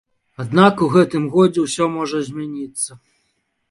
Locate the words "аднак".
0.43-0.81